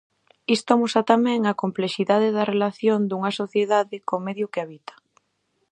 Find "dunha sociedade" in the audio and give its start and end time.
3.09-3.95